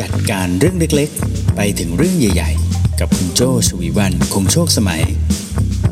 [0.00, 5.02] จัดการเรื่องเล็กๆ ไปถึงเรื่องใหญ่ๆ กับคุณโจชวีวันคงโชคสมัย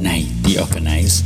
[0.05, 0.11] ใน
[0.45, 1.17] The Organize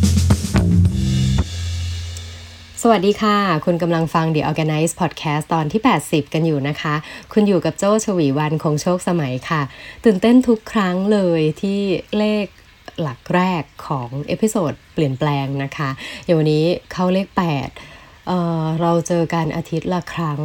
[2.82, 6.94] สวัสดีค่ะ คุณกำลังฟัง The Organice Podcast ตอนที่ 80 กันอยู่นะคะ
[7.32, 9.62] คุณอยู่กับโจชวีวันคงโชคสมัยค่ะ
[10.04, 11.80] ตื่นเต้นทุกครั้งเลยที่
[12.18, 12.46] เลข
[13.00, 15.90] หลักแรกของ episode เปลี่ยนแปลงนะคะ
[16.24, 17.99] อย่างวันนี้เข้าเลข 8
[18.30, 20.40] เเราเจอกันอาทิตย์ละครั้ง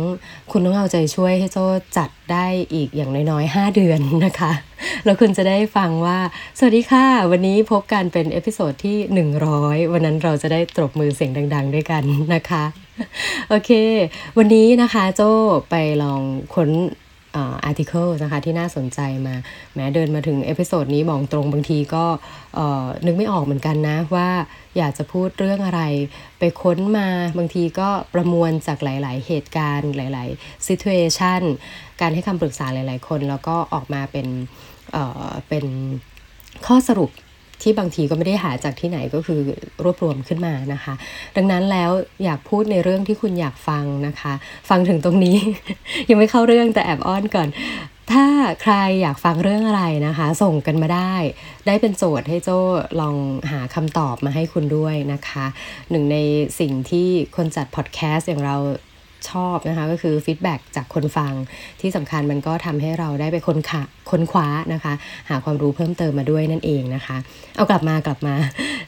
[0.52, 1.58] คุณต้องเอาใจช่วยให้โจ
[1.98, 4.52] จัดได้อีกอย่างน้อยๆ 5 เดือนนะคะ
[5.06, 6.20] แล้วคุณจะได้ฟังว่า
[6.58, 8.98] สวัสดีค่ะ วันนี้พบกันเป็น episode ที่
[9.46, 12.04] 100 วันนั้นเราจะได้ตบมือเสียงดัง ๆ ด้วยกัน
[12.34, 12.64] นะคะ
[13.50, 13.72] โอเค
[14.38, 15.22] วันนี้นะคะโจ
[15.70, 16.22] ไปลอง
[16.56, 16.70] ค้น
[17.64, 19.36] article นะคะที่น่าสนใจมา
[19.76, 22.06] แม้เดินมาถึง episode นี้บอกตรงบางทีก็
[23.06, 24.30] นึกไม่ออกเหมือนกันนะว่า
[24.78, 25.82] อยากจะพูดเรื่องอะไร
[26.40, 27.08] ไปค้นมา
[27.38, 31.42] บางทีก็ประมวลจากหลาย ๆ เหตุการณ์หลายๆซิทูเอชัน
[32.02, 34.28] การให้คำปรึกษาหลาย ๆ คน แล้วก็ออกมาเป็น
[35.50, 35.66] เป็น
[36.68, 37.12] ข้อสรุป
[37.62, 39.40] ที่บางทีก็ไม่ได้หาจากที่ไหนก็คือ
[39.84, 40.94] รวบรวมขึ้นมานะคะ
[41.36, 41.92] ดังนั้นแล้ว
[42.24, 44.34] อยากพูดในเรื่องที่คุณอยากฟังนะคะ
[44.70, 45.38] ฟังถึงตรงนี้
[46.10, 47.50] ยังไม่เข้าเรื่องแต่แอบอ้อนก่อน
[48.14, 48.26] ถ้า
[48.62, 51.16] ใครอยากฟังเรื่องอะไรนะคะ ส่งกันมาได้
[51.68, 52.60] ได้เป็นโจทย์ให้โจ้
[53.02, 53.16] ลอง
[53.52, 55.46] หาคำตอบมาให้คุณด้วยนะคะ
[55.92, 56.18] หนึ่งใน
[56.60, 58.58] สิ่งที่คนจัดพอดแคสต์อย่างเรา
[59.32, 61.34] ชอบนะคะก็คือฟีดแบ็จากคนฟัง
[61.82, 64.94] ที่สำคัญมันก็ทำให้เราได้ไปค้นขาค้นคว้านะคะ
[65.30, 67.18] หาความรู้เพิ่มเติมมาด้วยนั่นเองนะคะ
[67.56, 68.36] เอากลับมากลับมา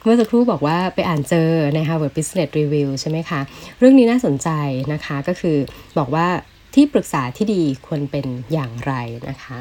[0.04, 3.40] เมื่อสักครู่บอกว่าไปอ่านเจอใน Harvard Business Review ใช่ไหมคะ
[3.80, 4.50] เรื่องนี้น่าสนใจ
[4.94, 5.58] นะคะก็คือ
[5.98, 6.28] บอกว่า
[6.76, 8.94] ที่ปรึกษาที่ดีควรเป็นอย่างไร
[9.30, 9.58] นะคะ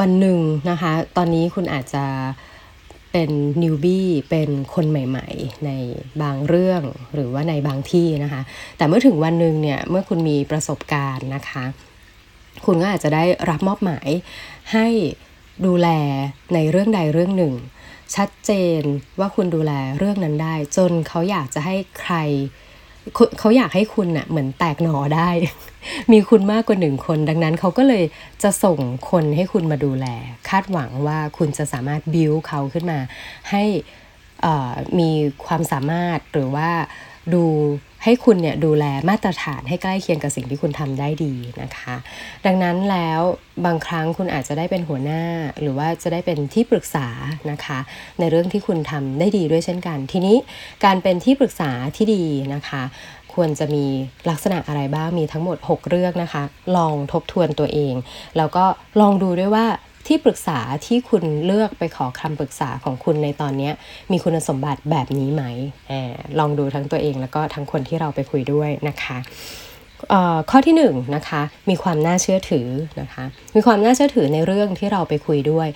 [0.00, 0.38] วันหนึ่ง
[0.70, 2.04] นะคะ ตอนนี้คุณอาจจะ
[3.12, 3.30] เป็น
[3.62, 5.70] นิวบี้เป็นคนใหม่ ๆ ใน
[6.22, 6.82] บางเรื่อง
[7.14, 8.42] หรือว่าในบางที่นะคะ
[8.76, 11.64] แต่เมื่อถึงวันหนึ่งเนี่ยเมื่อคุณมีประสบการณ์นะคะ
[12.66, 14.08] คุณก็อาจจะได้รับมอบหมาย
[14.72, 14.86] ให้
[15.66, 15.88] ดูแล
[16.54, 17.54] ในเรื่องใดเรื่องหนึ่ง
[18.14, 18.82] ชัดเจน
[19.20, 22.14] ว่าคุณดูแลเรื่องนั้นได้ จนเขาอยากจะให้ใคร
[23.38, 25.30] เขาอยากให้คุณน่ะเหมือนแตกหนอได้
[26.12, 28.04] มีคุณมากกว่าหนึ่งคน ดังนั้นเขาก็เลย
[28.42, 28.78] จะส่ง
[29.10, 30.06] คนให้คุณมาดูแล
[30.48, 32.98] คาดหวังว่าคุณจะสามารถบิวเขาขึ้นมา
[33.50, 33.64] ให้
[34.98, 35.10] มี
[35.46, 36.70] ความสามารถหรือว่า
[37.34, 37.44] ดู
[38.04, 41.94] ให้คุณเนี่ยดูแลมาตรฐานให้ใกล้เคียงกับสิ่งที่คุณทำได้ดีนะคะ
[42.46, 43.20] ดังนั้นแล้ว
[43.66, 45.22] บางครั้งคุณอาจจะได้เป็นหัวหน้า
[45.60, 47.06] หรือว่าจะได้เป็นที่ปรึกษา
[47.50, 47.78] นะคะ
[48.18, 50.36] ในเรื่องที่คุณทำได้ดีด้วยเช่นกัน ทีนี้
[50.84, 52.24] การเป็นที่ปรึกษาที่ดี
[52.54, 52.82] นะคะ
[53.34, 53.86] ควรจะมี
[54.30, 56.42] ลักษณะอะไรบ้างมีทั้งหมด 6 เรื่องนะคะ
[56.76, 57.94] ลองทบทวนตัวเอง
[58.36, 58.64] แล้วก็
[59.00, 59.66] ลองดูด้วยว่า
[60.06, 63.70] ที่ปรึกษาที่คุณเลือกไปขอคำปรึกษาของคุณในตอนนี้
[64.12, 65.44] มีคุณสมบัติแบบนี้ไหม
[65.90, 65.92] อ
[66.38, 69.18] ลองดูทั้งตัวเองแล้วก็ทั้งคนที่เราไปคุยด้วยนะคะ
[70.50, 70.82] ข้อที่1น
[71.16, 72.68] นะคะมีความน่าเชื่อถือ
[73.00, 73.24] นะคะ
[73.54, 75.68] มีความน่าเชื่อถือในเรื่องที่เราไปคุยด้วย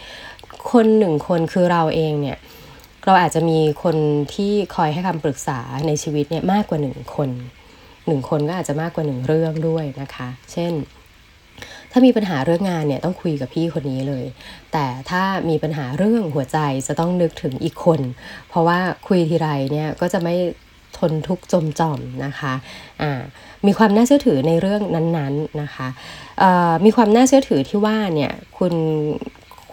[0.73, 2.39] คนหนึ่งคนคือเราเองเนี่ย
[3.05, 3.97] เราอาจจะมีคน
[4.35, 7.31] ที่คอยให้คำปรึกษาในชีวิตเนี่ยมากกว่าหนึ่งคน
[8.07, 10.73] หนึ่งคนก็อาจจะมากกว่าหนึ่งเรื่องด้วยนะคะ เช่น
[11.97, 14.25] ถ้ามีปัญหาเรื่องงานเนี่ยต้องคุยกับพี่คนนี้เลย
[14.73, 18.01] แต่ถ้ามีปัญหาเรื่องหัวใจจะต้องนึกถึงอีกคน
[18.49, 20.35] เพราะว่าคุยทีไรเนี่ยก็จะไม่
[20.99, 23.13] ทนทุกจมจอมนะคะะ
[23.67, 25.89] มีความน่าเชื่อถือในเรื่องนั้นๆนะคะ
[26.85, 28.73] มีความน่าเชื่อถือที่ว่าเนี่ยคุณ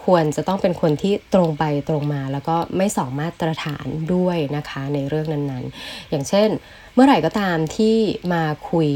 [0.04, 6.48] ควรจะต้องเป็นคนที่ตรงไปตรงมา แล้วก็ไม่สองมาตรฐานด้วยนะคะในเรื่องนั้นๆ อย่างเช่น
[6.94, 7.96] เมื่อไหร่ก็ตามที่
[8.32, 8.90] มาคุย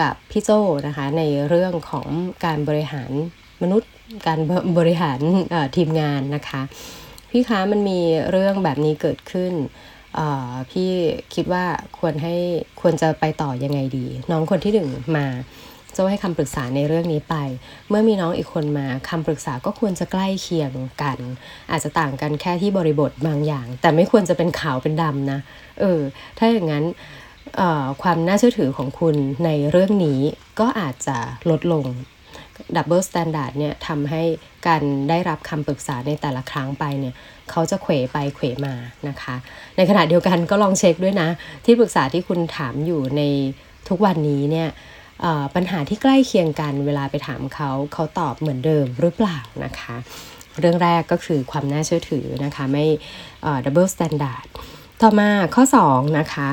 [0.00, 0.50] กับพี่โจ
[0.86, 2.08] นะคะ ในเรื่องของ
[2.44, 3.10] การบริหาร
[3.62, 3.92] มนุษย์
[4.26, 4.40] การ
[4.78, 5.20] บริหาร
[5.76, 6.62] ทีมงานนะคะ
[7.30, 8.00] พี่คะมันมี
[8.30, 9.52] เรื่องแบบนี้เกิดขึ้น
[10.70, 10.90] พี่
[11.34, 11.64] คิดว่า
[11.98, 12.34] ควรให้
[12.80, 15.26] ควรจะไปต่อยังไงดี น้องคนที่หนึ่งมา
[15.94, 17.36] โจให้คำปรึกษาในเรื่องนี้ไป
[17.88, 20.72] เมื่อมีน้องอีกคนมาคำปรึกษาก็ควรจะใกล้เคียง
[21.02, 21.18] กัน
[21.70, 25.40] อาจจะต่างกันแค่ที่บริบทบางอย่าง แต่ไม่ควรจะเป็นขาวเป็นดำนะ
[25.80, 26.00] เออ
[26.38, 26.84] ถ้าอย่างนั้น
[28.02, 30.20] ความน่าเชื่อถือของคุณในเรื่องนี้
[30.60, 31.16] ก็อาจจะ
[31.50, 31.86] ลดลง
[32.76, 34.22] double standard เนี่ยทำให้
[34.66, 37.14] การได้รับคำปรึกษาในแต่ละครั้งไปเนี่ย
[37.50, 38.74] เขาจะเขวไปเขวมา
[39.08, 39.34] นะคะ
[39.76, 41.28] ในขณะเดียวกันก็ลองเช็คด้วยนะ
[41.64, 43.22] ที่ปรึกษาที่คุณถามอยู่ใน
[43.88, 44.68] ทุกวันนี้เนี่ย
[45.54, 49.96] ปัญหาที่ใกล้เคียงกันเวลาไปถามเขาเขาตอบเหมือนเดิมหรือเปล่านะคะ
[50.60, 52.84] เรื่องแรกก็คือความน่าเชื่อถือนะคะ ไม่
[53.64, 54.46] double standard
[55.02, 56.48] ต่อมาข้อ 2 นะคะ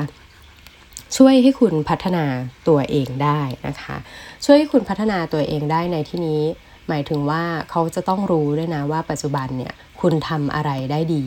[1.16, 2.24] ช่วยให้คุณพัฒนา
[2.68, 3.96] ตัวเองได้นะคะ
[4.44, 6.42] ช่วยให้คุณพัฒนาตัวเองได้ในที่นี้
[6.88, 11.24] หมายถึงว่าเขาจะต้องรู้ด้วยนะว่าปัจจุบันเนี่ยคุณทำอะไรได้ดี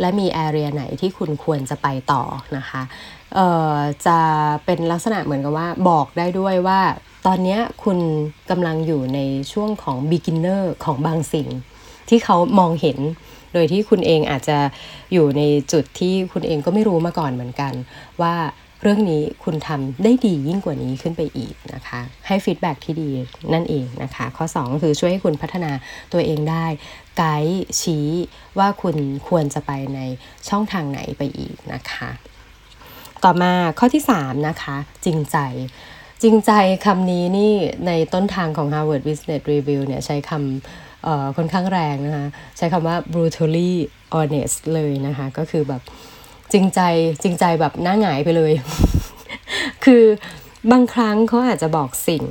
[0.00, 2.22] และมีแอเรียไหนที่คุณควรจะไปต่อ
[2.56, 2.82] นะคะ
[3.34, 3.76] เอ่อ
[4.06, 4.18] จะ
[4.64, 6.80] เป็นลักษณะเหมือนกับว่าบอกได้ด้วยว่า
[7.26, 7.98] ตอนนี้คุณ
[8.50, 9.20] กำลังอยู่ใน
[9.52, 11.48] ช่วงของ beginner ของบางสิ่ง
[12.08, 12.98] ที่เขามองเห็น
[13.52, 14.58] โดยที่คุณเองอาจจะ
[15.12, 15.42] อยู่ใน
[15.72, 17.72] จุดที่คุณเองก็ไม่รู้มาก่อนเหมือนกัน
[18.22, 18.34] ว่า
[18.82, 23.10] เรื่องนี้คุณทำได้ดียิ่งกว่านี้ขึ้นไปอีกนะคะ ให้ฟีดแบ็ที่ดี
[23.52, 25.72] นั่นเองนะคะ ข้อ 2 คือช่วยให้คุณพัฒนา
[26.12, 26.66] ตัวเองได้
[27.18, 28.08] ไกด์ชี้
[28.58, 28.96] ว่าคุณ
[29.28, 30.00] ควรจะไปใน
[30.48, 32.10] ช่องทางไหนไปอีกนะคะ
[33.24, 35.38] ต่อมาข้อที่ 3 นะคะ จริงใจ
[36.22, 36.52] จริงใจ
[36.86, 37.52] คำนี้นี่
[37.86, 42.26] ในต้นทางของ Harvard Business Review เนี่ยใช้คำค่อนข้างแรงนะคะ
[42.56, 43.72] ใช้คำว่า brutally
[44.14, 45.82] honest เลยนะคะ ก็คือแบบ
[46.52, 46.80] จริงใจ
[47.22, 48.52] จริงใจแบบหน้าหงายไปเลย
[49.84, 50.04] คือ
[50.72, 52.24] บางครั้งเขาอาจจะบอกสิ่ง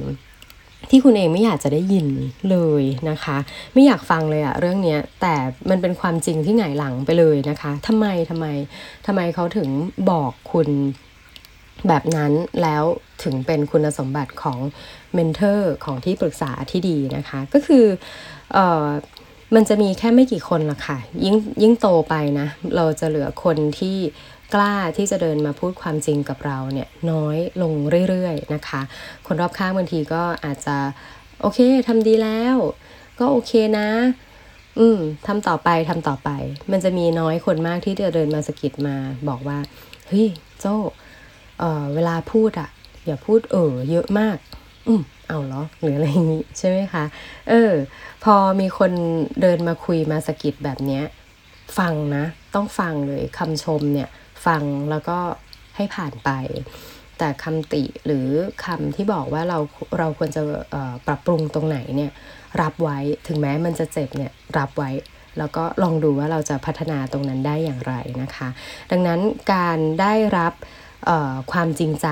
[0.89, 2.07] ที่คุณเองไม่อยากจะได้ยิน
[2.51, 3.37] เลยนะคะ
[3.73, 5.35] ไม่อยากฟังเลยอะเรื่องนี้แต่
[5.69, 8.45] มันเป็นความจริงที่หงายหลังไปเลยนะคะทำไมทำไม
[9.07, 9.69] ทำไมเขาถึง
[10.09, 10.69] บอกคุณ
[11.87, 12.31] แบบนั้น
[12.61, 12.83] แล้ว
[13.23, 14.57] ถึงเป็นคุณสมบัติของ
[15.13, 17.85] เมนเทอร์ของที่ปรึกษาที่ดีนะคะ ก็คือ
[18.53, 18.85] เออ
[19.55, 23.97] มันจะมีแค่ไม่กี่คนละค่ะ ยิ่งยิ่งโตไปนะ เราจะเหลือคนที่
[24.53, 27.73] กล้าที่จะเดินมาพูดความจริงกับเราเนี่ยน้อยลง
[28.09, 28.81] เรื่อยๆนะคะ
[29.25, 30.77] คนรอบข้างบางทีก็อาจจะ
[31.41, 32.57] โอเคทำดีแล้ว
[33.19, 33.89] ก็โอเคนะ
[34.79, 36.29] อืมทำต่อไปทำต่อไป
[36.71, 38.95] มันจะมีน้อยคนมากที่จะเดินมาสกิดมา
[39.29, 39.59] บอกว่า
[40.07, 40.27] เฮ้ย
[40.59, 40.75] โจ้
[41.59, 42.69] เออเวลาพูดอะ
[43.05, 44.37] อย่าพูดเออเยอะมาก
[44.87, 47.03] อืม เอาเหรอหรืออะไรอย่างนี้ใช่ไหมคะ
[47.49, 47.73] เออ
[48.23, 48.91] พอมีคน
[49.41, 51.03] เดินมาคุยมาสกิดแบบเนี้ย
[51.77, 54.09] ฟังนะ ต้องฟังเลยคำชมเนี่ย
[54.45, 55.17] ฟังแล้วก็
[55.75, 56.29] ให้ผ่านไป
[57.17, 58.27] แต่คำติหรือ
[58.65, 59.59] คำที่บอกว่าเรา
[59.99, 60.41] เราควรจะ
[61.07, 62.11] ปรับปรุงตรงไหนเนี่ย
[62.61, 64.89] รับไว้ถึงแม้มันจะเจ็บเนี่ยรับไว้
[65.37, 68.49] แล้วก็ลองดูว่าเราจะพัฒนาตรงนั้นได้อย่างไรนะคะ
[68.91, 69.19] ดังนั้น
[69.53, 70.53] การได้รับ
[71.51, 72.07] ความจริงใจ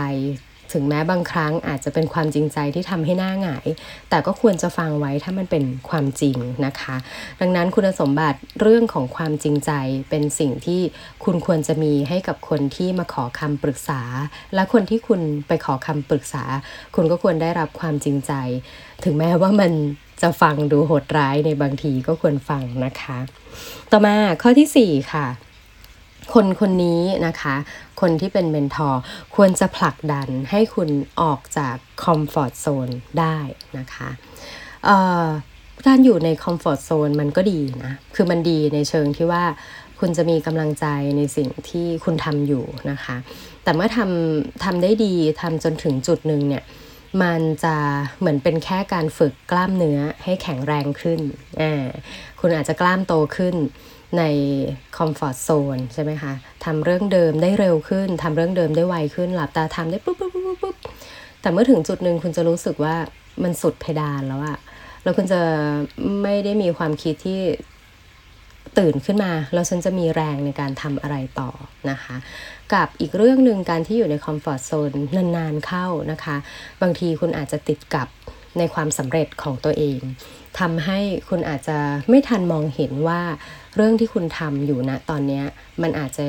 [0.74, 3.68] ถึงแม้บางครั้งอาจจะเป็นความจริงใจที่ทำให้หน้าหงาย
[4.10, 6.96] แต่ก็ควรจะฟังไว้ถ้ามันเป็นความจริงนะคะ
[7.42, 9.72] ดังนั้นคุณสมบัติเรื่องของความจริงใจ
[10.10, 10.82] เป็นสิ่งที่
[11.24, 14.02] คุณควรจะมีให้กับคนที่มาขอคำปรึกษา
[14.54, 16.44] และคนที่คุณไปขอคำปรึกษา
[16.96, 18.34] คุณก็ควรได้รับความจริงใจ
[19.04, 19.72] ถึงแม้ว่ามัน
[20.22, 23.18] จะฟังดูโหดร้ายในบางทีก็ควรฟังนะคะ
[23.92, 25.28] ต่อมาข้อที่ 4 ค่ะ
[26.34, 27.56] คนคนนี้นะคะ
[28.02, 29.02] คนที่เป็น mentor
[29.36, 30.90] ควรจะผลักดันให้คุณ
[31.22, 32.90] ออกจาก comfort zone
[33.20, 33.38] ได้
[33.78, 34.10] นะคะ
[35.88, 39.44] การอยู่ใน comfort zone มันก็ดีนะ คือมันดีในเชิงที่ว่า
[40.00, 40.86] คุณจะมีกำลังใจ
[41.18, 43.18] ในสิ่งที่คุณทำอยู่นะคะ
[43.64, 46.64] แต่เมื่อทำทำได้ดีทำจนถึงจุดหนึ่งเนี่ย
[47.22, 47.76] มันจะ
[48.20, 51.20] เหมือนเป็นแค่การฝึกกล้ามเนื้อให้แข็งแรงขึ้น
[52.40, 53.56] คุณอาจจะกล้ามโตขึ้น
[54.18, 54.24] ใน
[54.98, 56.34] comfort zone ใช่ไหมคะ
[56.66, 60.76] ทำเรื่องเดิมได้เร็วขึ้นทำเรื่องเดิมได้ไวขึ้น หลับตาทำได้ปุ๊บปุ๊บปุ๊บปุ๊บ
[61.42, 62.96] แต่เมื่อถึงจุดหนึ่งคุณจะรู้สึกว่า
[63.44, 64.58] มันสุดเพดานแล้วอะ
[65.04, 65.42] แล้วคุณจะ
[66.24, 67.42] ไม่ได้มีความคิดที่
[68.80, 71.50] ตื่นขึ้นมา แล้วฉันจะมีแรงในการทำอะไรต่อ
[71.90, 72.16] นะคะ
[72.74, 74.92] กับอีกเรื่องหนึ่งการที่อยู่ใน comfort zone
[75.38, 76.36] นานๆเข้านะคะ
[76.82, 78.08] บางทีคุณอาจจะติดกับ
[78.60, 80.00] ในความสำเร็จของตัวเอง
[80.60, 81.00] ทำให้
[81.30, 81.78] คุณอาจจะ
[82.10, 83.22] ไม่ทันมองเห็นว่า
[83.76, 85.44] เรื่องที่คุณทำอยู่ณตอนนี้
[85.82, 86.28] มันอาจจะ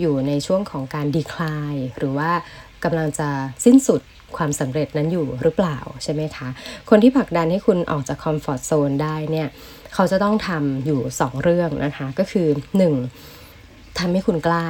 [0.00, 2.30] อยู่ในช่วงของการดีคลายหรือว่า
[2.84, 3.28] กำลังจะ
[3.64, 4.00] สิ้นสุด
[4.36, 6.48] ความสำเร็จนั้นอยู่หรือเปล่าใช่ไหมคะ
[6.90, 9.48] คนที่ผลักดันให้คุณออกจากคอมฟอร์ทโซนได้เนี่ย
[9.94, 12.48] เขาจะต้องทำอยู่ 2 เรื่องนะคะ ก็คือ
[13.24, 13.98] 1.
[13.98, 14.66] ทำให้คุณกล้า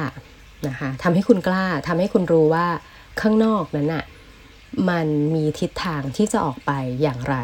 [0.67, 2.67] นะคะทำให้คุณกล้าทำให้คุณรู้ว่า
[3.21, 4.03] ข้างนอกนั้นอะ
[4.89, 6.71] มันมีทิศทางที่จะออกไป
[7.01, 7.37] อย่างไร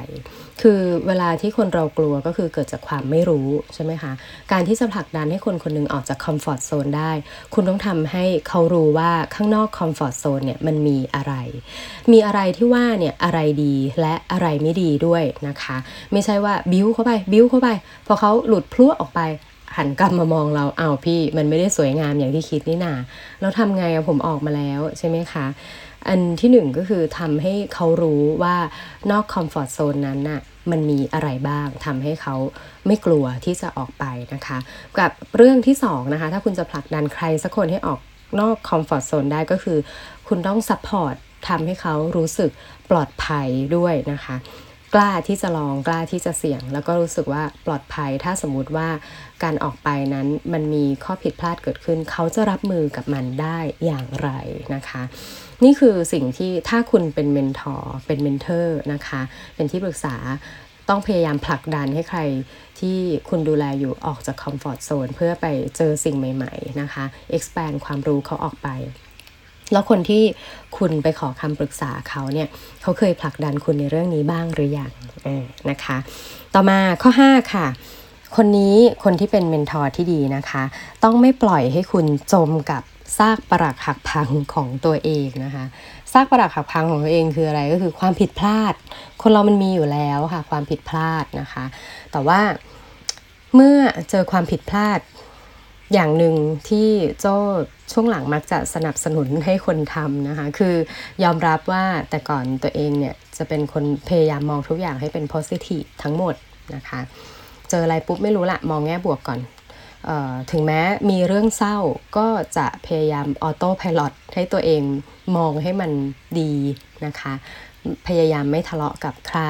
[0.62, 4.12] คือเวลาที่คนเรากลัวก็คือเกิดจากความไม่รู้ใช่ไหมคะ
[4.51, 7.12] การที่จะผลักดันให้คนคนนึงออกจาก comfort zone ได้
[7.53, 11.34] คุณต้องทำให้เขารู้ว่าข้างนอก comfort zone เนี่ยมันมีอะไร
[12.12, 15.77] มีอะไรที่ว่าเนี่ยอะไรดีและอะไรไม่ดีด้วยนะคะ
[16.12, 17.70] ไม่ใช่ว่าบิ้วเข้าไปบิ้วเข้าไป
[18.08, 19.22] พอเขาหลุดพรวดออกไป
[19.77, 22.94] หันกลับมามองเราอ้าวพี่ มันไม่ได้สวยงามอย่างที่คิดนี่นา
[23.39, 25.46] แล้วทำไงอะผมออกมาแล้วใช่ไหมคะ
[26.07, 28.55] อันที่หนึ่งก็คือทำให้เขารู้ว่า
[29.12, 30.41] นอก comfort zone นั้นน่ะ
[30.72, 32.36] มันมีอะไรบ้างทำให้เขา
[32.88, 34.57] ไม่กลัวที่จะออกไปนะคะ
[34.98, 38.00] กับเรื่องที่สองนะคะ ถ้าคุณจะผลักดันใครสักคนให้ออก
[38.39, 39.77] นอก comfort zone ได้ก็คือ
[40.27, 41.15] คุณต้อง support
[41.48, 42.51] ทำให้เขารู้สึก
[42.89, 44.36] ปลอดภัยด้วยนะคะ
[44.95, 48.89] กล้าที่จะลองกล้าที่จะเสี่ยง แล้วก็รู้สึกว่าปลอดภัย ถ้าสมมุติว่า
[49.43, 54.29] การออกไปนั้นมันมีข้อผิดพลาดเกิดขึ้น เขาจะรับมือกับมันได้อย่างไร
[54.74, 55.03] นะคะ
[55.63, 59.22] นี่คือสิ่งที่ถ้าคุณเป็น mentor เป็น mentor นะคะ
[59.55, 60.15] เป็นที่ปรึกษา
[60.89, 62.22] ต้องพยายามผลักดันให้ใคร
[62.79, 62.98] ที่
[63.29, 65.45] คุณดูแลอยู่ออกจาก comfort zone เพื่อไป
[65.77, 67.05] เจอสิ่งใหม่ ๆ นะคะ
[67.36, 68.69] expand ความรู้เขาออกไป
[69.72, 70.24] แล้วคนที่
[70.77, 72.48] คุณไปขอคำปรึกษาเขาเนี่ย
[72.81, 74.91] เขาเคยผลักดันคุณในเรื่องนี้บ้างหรือยัง
[75.69, 75.98] นะคะ
[76.53, 77.67] ต่อมาข้อ 5 ค่ะ
[78.36, 80.63] คนนี้คนที่เป็นเมนทอร์ที่ดีนะคะ
[81.03, 82.83] ต้องไม่ปล่อยให้คุณจมกับ
[83.17, 85.65] ซากปรักหักพังของตัวเองนะคะ
[86.13, 88.74] ซากปรักหักพังของตัวเองคืออะไรก็คือความผิดพลาด
[89.22, 91.65] คนเรามันมีอยู่แล้วค่ะความผิดพลาดนะคะ
[92.12, 92.41] แต่ว่า
[93.55, 93.77] เมื่อ
[94.10, 95.00] เจอความผิดพลาด
[95.93, 96.36] อย่างหนึ่ง
[96.70, 96.89] ที่
[97.20, 97.36] โจ้
[97.91, 100.75] ช่วงหลังมักจะสนับสนุนให้คนทำนะคะ คือ
[101.24, 106.36] ยอมรับว่าแต่ก่อนตัวเองเนี่ย จะเป็นคนพยายามมองทุกอย่างให้เป็น positive ทั้งหมด
[106.75, 107.00] นะคะ
[107.70, 109.39] เจออะไรปุ๊บไม่รู้ละมองแง่บวกก่อน
[110.51, 111.77] ถึงแม้มีเรื่องเศร้า
[112.17, 114.01] ก็จะพยายามออโต้พายロ
[114.33, 114.83] ให้ตัวเอง
[115.36, 115.91] มองให้มัน
[116.39, 116.53] ดี
[117.05, 117.33] นะคะ
[118.07, 119.41] พยายามไม่ทะเลาะกับใคร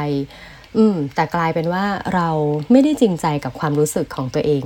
[0.78, 2.30] อืมแต่กลายเป็นว่าเรา
[2.72, 4.66] ไม่ได้จริงใจกับความรู้สึกของตัวเอง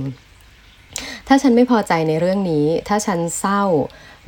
[1.28, 3.64] ถ้าฉันไม่พอใจในเรื่องนี้ ถ้าฉันเศร้า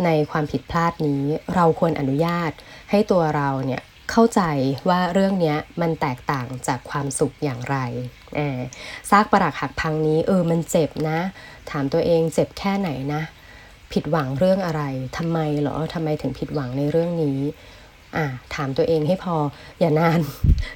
[0.04, 1.22] ในความผิดพลาดนี้
[1.54, 2.50] เราควรอนุญาต
[2.90, 4.42] ให้ตัวเราเนี่ย เข้าใจ
[4.88, 7.76] ว่าเรื่องนี้มันแตกต่างจากความสุขอย่างไร
[8.36, 8.62] แอบ
[9.10, 11.18] ซากปรักหักพังนี้เออมันเจ็บนะ
[11.70, 13.22] ถามตัวเองเจ็บแค่ไหนนะ
[13.92, 14.82] ผิดหวังเรื่องอะไร
[15.16, 17.38] ทำไมเหรอทำไมถึงผิดหวังในเรื่องนี้
[18.16, 19.36] อ่าถามตัวเองให้พอ
[19.80, 20.20] อย่านาน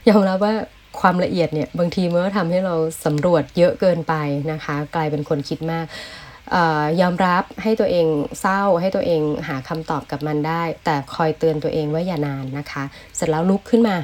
[0.08, 0.54] ยอมรับว่า
[1.00, 2.74] ความละเอียดเนี่ยบางทีมันก็ทำให้เรา
[3.04, 4.14] สำรวจเยอะเกินไป
[4.52, 5.86] นะคะ กลายเป็นคนคิดมาก
[7.00, 8.06] ยอมรับให้ตัวเอง
[8.40, 12.84] เศร้าให้ตัวเองหาคำตอบกับมันได้ แต่คอยเตือนตัวเองว่าอย่านานนะคะ
[13.16, 13.96] เสร็จแล้วลุกขึ้นมา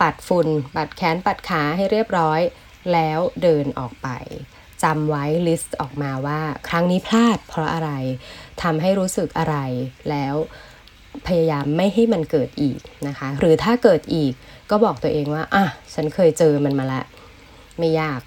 [0.00, 2.40] ปัดฝุ่น ปัดแขนปัดขาให้เรียบร้อย
[2.92, 4.08] แล้วเดินออกไป
[4.82, 7.90] จำไว้ลิสต์ออกมาว่า ครั้งนี้พลาดเพราะอะไร
[8.62, 9.56] ทำให้รู้สึกอะไร
[10.10, 10.34] แล้ว
[11.26, 12.78] พยายามไม่ให้มันเกิดอีก
[13.08, 14.32] นะคะ หรือถ้าเกิดอีก
[14.70, 17.04] ก็บอกตัวเองว่า อะ ฉันเคยเจอมันมาแล้ว
[17.78, 18.20] ไม่ยาก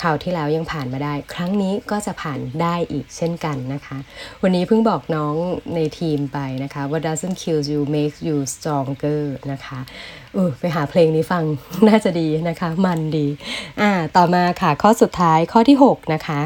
[0.00, 3.98] คราวที่แล้วยังผ่านมาได้ ครั้งนี้ก็จะผ่านได้อีกเช่นกันนะคะ
[4.42, 5.34] วันนี้เพิ่งบอกน้อง
[5.74, 9.80] ในทีมไปนะคะว่า doesn't kill you makes you stronger นะคะ
[10.34, 11.44] เออไปหาเพลงนี้ฟัง
[11.88, 13.26] น่าจะดีนะคะ มันดี
[13.80, 16.40] อ่าต่อมาค่ะข้อสุดท้ายข้อที่ 6 นะคะ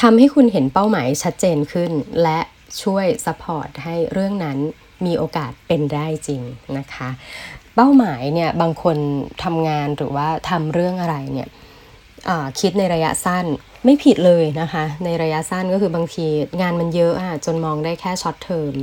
[0.00, 1.90] ทำให้คุณเห็นเป้าหมายชัดเจนขึ้น
[2.22, 2.38] และ
[2.82, 4.58] ช่วย support ให้เรื่องนั้น
[5.06, 6.42] มีโอกาสเป็นได้จริง
[6.78, 7.08] นะคะ
[7.74, 8.96] เป้าหมายเนี่ยบางคน
[9.44, 11.48] ทำงานหรือว่าทำเรื่องอะไรเนี่ย
[12.60, 13.46] คิดในระยะสั้น
[13.84, 16.26] ไม่ผิดเลยนะคะ ในระยะสั้นก็คือบางที
[16.60, 18.74] งานมันเยอะอะจนมองได้แค่ short term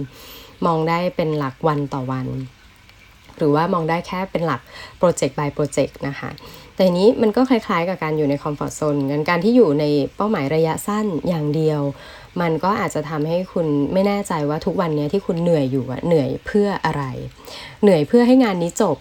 [0.65, 2.27] มองได้เป็นหลักวันต่อวัน
[3.37, 4.61] หรือว่ามองได้แค่เป็นหลัก
[4.97, 6.29] โปรเจกต์ by โปรเจกต์นะคะ
[6.75, 11.81] แต่นี้มันก็คล้ายๆ กับการอยู่ใน comfort zone กันการที่อยู่ในเป้าหมายระยะสั้นอย่างเดียว
[12.41, 17.03] มันก็อาจจะทำให้คุณไม่แน่ใจว่าทุกวันนี้ที่คุณเหนื่อยอยู่อะเหนื่อยเพื่ออะไร
[17.81, 18.97] เหนื่อยเพื่อให้งานนี้จบ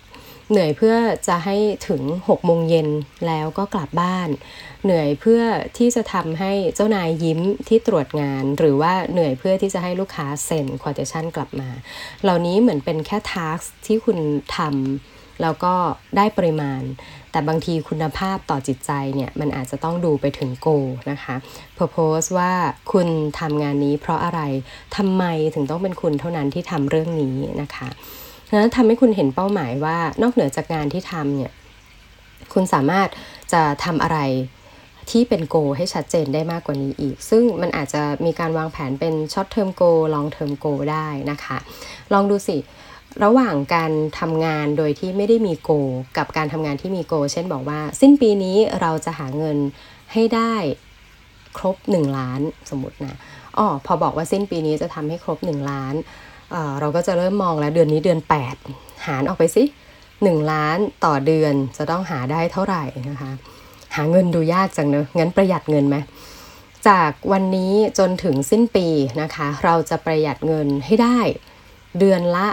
[0.50, 0.95] เหนื่อยเพื่อ
[1.28, 1.57] จะให้
[1.88, 2.88] ถึง6โมงเย็น
[3.26, 4.28] แล้วก็กลับบ้าน
[4.85, 5.42] เหนื่อยเพื่อ
[5.78, 11.69] ที่จะทำให้เจ้านายยิ้มที่ตรวจงาน หรือว่าเหนื่อยเพื่อที่จะให้ลูกค้าเซ็นควอเทชันกลับมา
[12.23, 14.19] เหล่านี้เหมือนเป็นแค่ทาร์กที่คุณ
[14.57, 15.75] ทำแล้วก็
[16.16, 16.83] ได้ปริมาณ
[17.30, 20.69] แต่บางทีคุณภาพต่อจิตใจเนี่ยมันอาจจะต้องดูไปถึงโก
[21.11, 21.35] นะคะ
[21.78, 22.52] purpose ว่า
[22.92, 23.09] คุณ
[23.40, 24.40] ทำงานนี้เพราะอะไร
[24.97, 27.88] ทำไมถึงต้องเป็นคุณเท่านั้นที่ทำเรื่องนี้นะคะ
[28.59, 31.52] นั้นทำให้คุณเห็นเป้าหมายว่านอกเหนือจากงานที่ทำเนี่ย
[32.52, 33.09] คุณสามารถ
[33.52, 34.19] จะทำอะไร
[35.11, 41.59] ที่เป็น goal ให้ชัดเจนได้มากกว่านี้อีก ซึ่งมันอาจจะมีการวางแผนเป็น short term goal long term goal ได้นะคะ
[42.12, 42.57] ลองดูสิ
[43.25, 45.70] ระหว่างการทำงานโดยที่ไม่ได้มี goal
[46.16, 49.59] กับการทำงานที่มีโก เช่นบอกว่า สิ้นปีนี้เราจะหาเงิน
[50.12, 50.54] ให้ได้
[51.59, 52.40] ครบ 1 ล้าน
[52.71, 53.16] สมมตินะ
[53.59, 55.95] อ๋อพอบอกว่าสิ้นปีนี้จะทำให้ครบ 1 ล้าน
[56.80, 58.21] เราก็จะเริ่มมองแล้วเดือนนี้เดือน
[58.62, 59.62] 8 หารออกไปสิ
[60.09, 63.30] 1 ล้านต่อเดือนจะต้องหาได้เท่าไหร่นะคะ
[63.97, 65.97] หาเงินดูยากจังเนอะงั้นประหยัดเงินไหม
[66.88, 68.87] จากวันนี้จนถึงสิ้นปี
[69.23, 71.19] นะคะ เราจะประหยัดเงินให้ได้
[71.99, 72.47] เดือนละ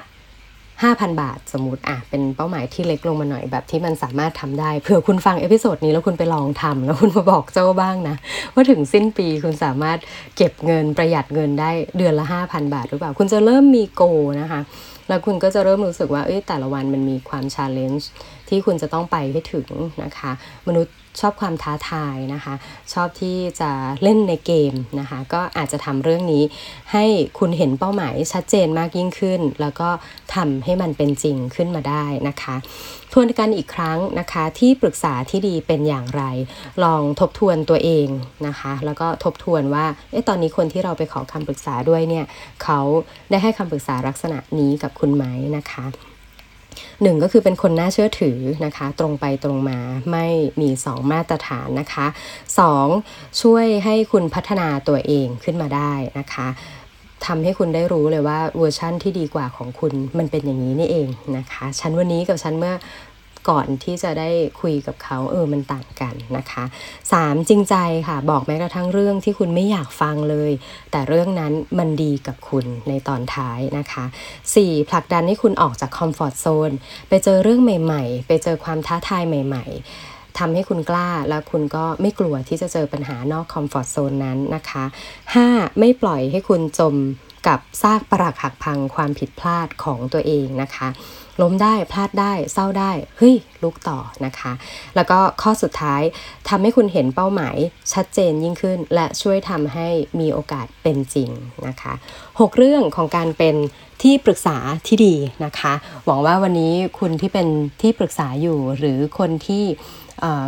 [0.81, 8.15] 5,000 บาทสมมติอะเป็นเป้าหมายที่เล็กลงมาหน่อยแบบที่มันสามารถทำได้เผื่อคุณฟัง episode นี้แล้วคุณไปลองทำแล้วคุณมาบอกเจ้าบ้างนะ
[8.53, 9.97] ว่าถึงสิ้นปีคุณสามารถ
[10.37, 14.03] เก็บเงินประหยัดเงินได้เดือนละ 5,000 บาทหรือเปล่า คุณจะเริ่มมี goal
[14.41, 14.61] นะคะ
[15.07, 18.09] แล้วคุณก็จะเริ่มรู้สึกว่าเอ้ยแต่ละวันมันมีความ challenge
[18.49, 19.67] ที่คุณจะต้องไปให้ถึง
[20.03, 20.31] นะคะ
[20.67, 22.53] มนุษย์ ชอบความท้าทายนะคะ
[22.93, 23.71] ชอบที่จะ
[24.03, 26.43] เล่นในเกมนะคะ ก็อาจจะทำเรื่องนี้
[26.93, 27.05] ให้
[27.39, 29.89] คุณเห็นเป้าหมายชัดเจนมากยิ่งขึ้น แล้วก็
[30.35, 32.55] ทำให้มันเป็นจริงขึ้นมาได้นะคะ
[33.13, 36.23] ทวนกันอีกครั้งนะคะที่ปรึกษาที่ดีเป็นอย่างไร
[36.83, 38.07] ลองทบทวนตัวเอง
[38.47, 42.25] นะคะ แล้วก็ทบทวนว่าเอ๊ะตอนนี้คนที่เราไปขอคำปรึกษาด้วยเนี่ย
[42.63, 42.79] เขา
[43.29, 45.25] ได้ให้คำปรึกษาลักษณะนี้กับคุณไหม
[45.57, 45.85] นะคะ
[47.01, 49.79] หนึ่งก็คือเป็นคนน่าเชื่อถือนะคะ ตรงไปตรงมา
[50.11, 50.25] ไม่
[50.61, 52.07] มี 2 มาตรฐานนะคะ
[52.73, 53.41] 2.
[53.41, 56.47] ช่วยให้คุณพัฒนาตัวเองขึ้นมาได้นะคะ
[57.25, 62.73] ทำให้คุณได้รู้เลยว่าเวอร์ชั่นที่ดีกว่าของคุณมันเป็นอย่างนี้นี่เองนะคะ ชั้นวันนี้กับชั้นเมื่อ
[63.49, 64.29] ก่อนที่จะได้
[64.61, 66.63] คุยกับเขาเออมันต่างกันนะคะ
[67.05, 67.49] 3.
[67.49, 67.75] จริงใจ
[68.07, 70.51] ค่ะบอกแม้กระทั่งเรื่องที่คุณไม่อยากฟังเลย
[70.91, 74.05] แต่เรื่องนั้นมันดีกับคุณในตอนท้ายนะคะ
[74.47, 74.89] 4.
[74.89, 76.71] ผลักดันให้คุณออกจาก comfort zone
[77.09, 79.65] ไปเจอเรื่องใหม่ๆ ไปเจอความท้าทายใหม่
[80.01, 84.83] ๆทำให้คุณกล้าแล้วคุณก็ไม่กลัวที่จะเจอปัญหานอกคอมฟอร์ทโซนนั้นนะคะ
[85.35, 85.79] 5.
[85.79, 86.95] ไม่ปล่อยให้คุณจม
[87.47, 90.87] กับซากปรักหักพังความผิดพลาดของตัวเองนะคะ
[91.41, 94.51] ล้มได้พลาดได้เศร้าได้เฮ้ยลุกต่อนะคะ
[94.95, 96.01] แล้วก็ข้อสุดท้าย
[96.49, 97.57] ทำให้คุณเห็นเป้าหมาย
[97.93, 99.87] ชัดเจนยิ่งขึ้น และช่วยทำให้
[100.19, 101.29] มีโอกาสเป็นจริง
[101.67, 101.93] นะคะ
[102.25, 103.55] 6 เรื่องของการเป็น
[104.03, 105.15] ที่ปรึกษาที่ดี
[105.45, 105.73] นะคะ
[106.05, 107.47] หวังว่าวันนี้คุณที่เป็น
[107.81, 109.65] ที่ปรึกษาอยู่หรือคนที่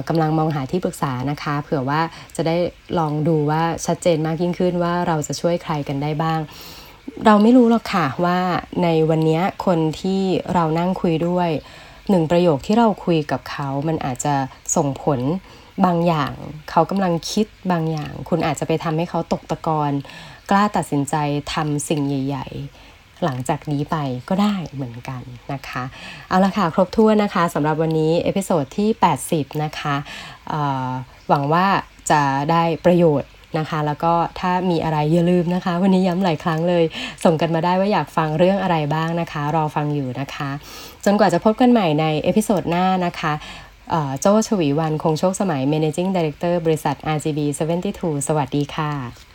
[0.09, 2.01] กำลังมองหาที่ปรึกษานะคะ เผื่อว่า
[2.35, 2.55] จะได้
[2.99, 6.39] ลองดูว่าชัดเจนมากยิ่งขึ้นว่าเราจะช่วยใครกันได้บ้าง
[7.25, 8.39] เราไม่รู้หรอกค่ะว่า
[8.83, 10.21] ในวันนี้คนที่
[10.53, 11.49] เรานั่งคุยด้วย
[12.09, 14.35] หนึ่งประโยคที่เราคุยกับเขา มันอาจจะ
[14.75, 15.19] ส่งผล
[15.85, 16.33] บางอย่าง
[16.69, 19.91] เขากำลังคิดบางอย่าง คุณอาจจะไปทำให้เขาตกตะกอน
[20.49, 21.15] กล้าตัดสินใจ
[21.53, 22.47] ทำสิ่งใหญ่
[22.85, 23.97] ๆ หลังจากนี้ไป
[24.29, 25.21] ก็ได้เหมือนกัน
[25.53, 25.83] นะคะ
[26.29, 28.89] เอาละค่ะ ครบถ้วนนะคะสำหรับวันนี้ episode ที่
[29.25, 29.95] 80 นะคะ
[31.29, 31.65] หวังว่า
[32.11, 36.83] จะได้ประโยชน์ นะคะ แล้วก็ถ้ามีอะไรอย่าลืมนะคะ วันนี้ย้ำหลายครั้งเลย
[37.23, 40.49] ส่งกันมาได้ว่าอยากฟังเรื่องอะไรบ้างนะคะ รอฟังอยู่นะคะ
[41.05, 43.33] จนกว่าจะพบกันใหม่ใน episode หน้านะคะ
[44.21, 47.39] โจ ฉวีวรรณ คงโชคสมัย Managing Director บริษัท RGB
[47.87, 49.28] 72 สวัสดีค่ะ